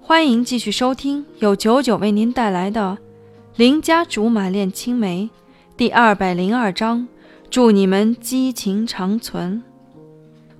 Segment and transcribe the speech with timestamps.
[0.00, 2.98] 欢迎继续收听由九九为您带来的
[3.58, 5.30] 《邻家竹马恋青梅》
[5.76, 7.06] 第二百零二章。
[7.50, 9.62] 祝你们激情长存。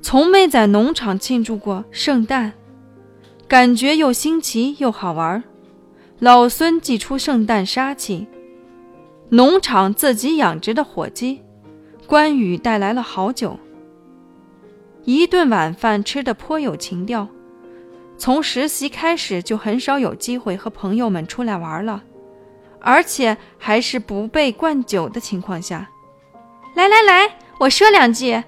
[0.01, 2.55] 从没在农场庆祝过圣诞，
[3.47, 5.45] 感觉又新奇又好玩。
[6.19, 8.27] 老孙祭出圣诞杀气，
[9.29, 11.43] 农场自己养殖的火鸡，
[12.07, 13.59] 关羽带来了好酒。
[15.05, 17.29] 一顿晚饭吃得颇有情调。
[18.19, 22.03] 从实习开始就很少有机会和朋友们出来玩了，
[22.81, 25.89] 而且还是不被灌酒的情况下。
[26.75, 28.43] 来来来，我说两句。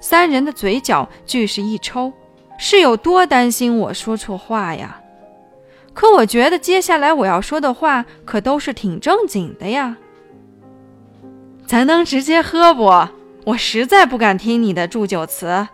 [0.00, 2.12] 三人的嘴角俱是一抽，
[2.58, 5.00] 是有多担心我说错话呀？
[5.92, 9.96] 可我觉得接下来我要说的话可都是挺正经的呀。
[11.66, 12.84] 咱能直接喝不？
[13.44, 15.66] 我实在不敢听你的祝酒词。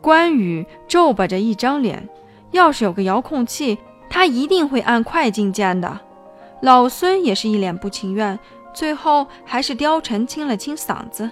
[0.00, 2.08] 关羽皱巴着一张脸，
[2.52, 3.78] 要是有个遥控器，
[4.08, 6.00] 他一定会按快进键的。
[6.62, 8.38] 老孙也是一脸不情愿，
[8.72, 11.30] 最后还是貂蝉清了清嗓子：“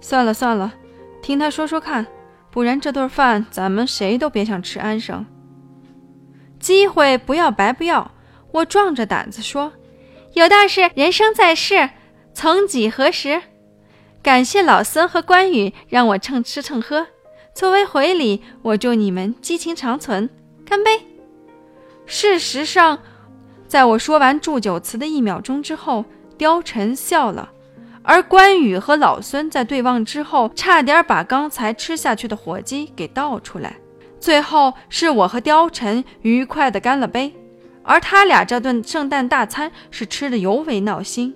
[0.00, 0.74] 算了算了，
[1.20, 2.06] 听他说说看，
[2.50, 5.26] 不然这顿饭咱们谁都别想吃安生。
[6.58, 8.10] 机会不要白不要。”
[8.52, 9.72] 我壮着胆子说
[10.32, 11.90] ：“有道是人生在世，
[12.32, 13.42] 曾几何时，
[14.22, 17.08] 感谢老孙和关羽让我蹭吃蹭喝。”
[17.56, 20.28] 作为回礼，我祝你们激情长存，
[20.62, 20.90] 干杯！
[22.04, 22.98] 事实上，
[23.66, 26.04] 在我说完祝酒词的一秒钟之后，
[26.38, 27.50] 貂蝉笑了，
[28.02, 33.74] 而关羽和老孙在对望之后，差点把刚才吃下去的火鸡给倒出来。
[34.20, 37.34] 最后是我和貂蝉愉快地干了杯，
[37.82, 41.34] 而他俩这顿圣诞大餐是吃的尤为闹心。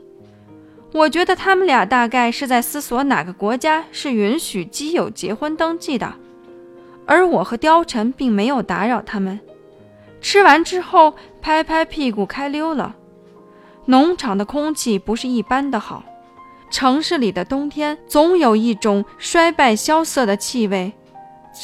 [0.93, 6.13] 我觉得他们俩大概是在思索哪个国家是允许基友结婚登记的，
[7.07, 9.39] 而我和貂蝉并没有打扰他们。
[10.21, 12.97] 吃完之后，拍拍屁股开溜了。
[13.87, 16.05] 农场的空气不是一般的好，
[16.71, 20.93] 城市里的冬天总有一种衰败萧瑟的气味，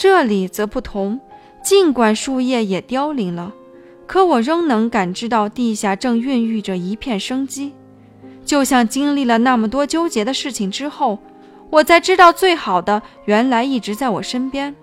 [0.00, 1.21] 这里则不同。
[1.62, 3.53] 尽管树叶也凋零了，
[4.06, 7.75] 可我仍能感知到地下正孕育着一片生机。
[8.47, 11.19] 就像经历了那么多纠结的事情之后，
[11.69, 14.75] 我才知道最好的原来一直在我身边。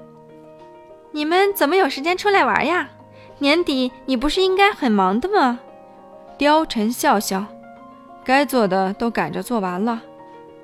[1.13, 2.89] 你们怎么有时间出来玩呀？
[3.39, 5.59] 年底你不是应该很忙的吗？
[6.37, 7.45] 貂蝉笑笑，
[8.25, 10.01] 该做的都赶着做完了。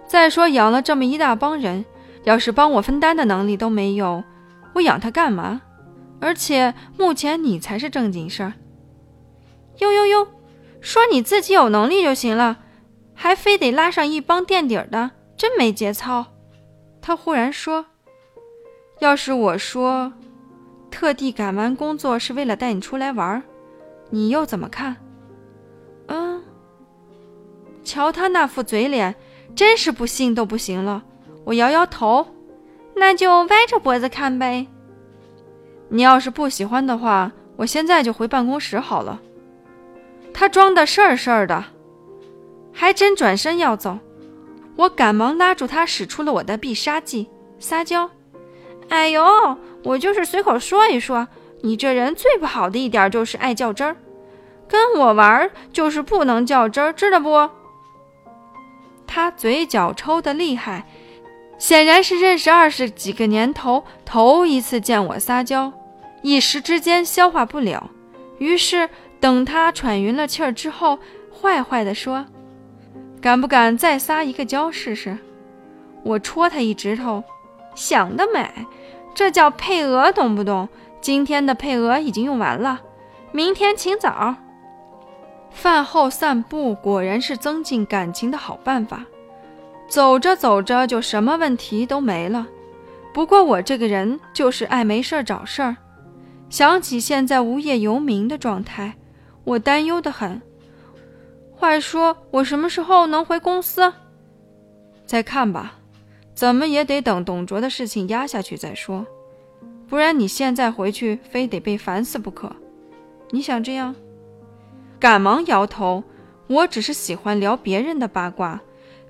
[0.05, 1.85] 再说养了这么一大帮人，
[2.25, 4.23] 要是帮我分担的能力都没有，
[4.73, 5.61] 我养他干嘛？
[6.19, 8.53] 而且目前你才是正经事儿。
[9.77, 10.27] 呦呦呦，
[10.81, 12.57] 说你自己有能力就行了。
[13.21, 16.25] 还非得拉上一帮垫底的，真没节操。
[17.01, 17.85] 他忽然说
[18.99, 20.13] ：“要是我说，
[20.89, 23.43] 特地赶完工作是为了带你出来玩，
[24.09, 24.95] 你又怎么看？”
[26.07, 26.41] 嗯，
[27.83, 29.13] 瞧他那副嘴脸，
[29.53, 31.03] 真是不信都不行了。
[31.43, 32.25] 我摇摇头，
[32.95, 34.65] 那就歪着脖子看呗。
[35.89, 39.19] 你要是不喜欢的话，我现在就回办公室好了。
[40.33, 41.65] 他装的事儿事儿的。
[42.79, 43.99] 还真转身要走，
[44.77, 47.29] 我赶忙拉住他，使出了我的必杀技——
[47.59, 48.09] 撒娇。
[48.87, 49.21] 哎呦，
[49.83, 51.27] 我就是随口说一说。
[51.61, 53.97] 你这人最不好的一点就是爱较真儿，
[54.65, 57.49] 跟我玩就是不能较真儿，知道不？
[59.05, 60.87] 他嘴角抽得厉害，
[61.57, 65.73] 显然是认识二十几个年头，头一次见我撒娇，
[66.21, 67.89] 一时之间消化不了。
[68.37, 70.97] 于是等他喘匀了气儿之后，
[71.29, 72.25] 坏坏地说。
[73.21, 75.17] 敢不敢再撒一个娇试试？
[76.03, 77.23] 我戳他一指头，
[77.75, 78.49] 想得美，
[79.13, 80.69] 这叫配额，懂不懂？
[81.01, 82.81] 今天的配额已经用完了，
[83.31, 84.35] 明天请早。
[85.51, 89.03] 饭后散步果然是增进感情的好办法，
[89.87, 92.47] 走着走着就什么问题都没了。
[93.13, 95.75] 不过我这个人就是爱没事找事儿，
[96.49, 98.93] 想起现在无业游民的状态，
[99.43, 100.41] 我担忧的很。
[101.59, 103.91] 话说，我什么时候能回公司？
[105.05, 105.73] 再看吧，
[106.33, 109.05] 怎么也得等董卓的事情压下去再说，
[109.89, 112.49] 不然你现在回去非得被烦死不可。
[113.31, 113.93] 你想这样？
[115.01, 116.01] 赶忙摇头，
[116.47, 118.61] 我只是喜欢聊别人的八卦，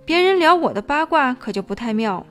[0.03, 2.25] 别人聊我的八卦可就不太妙。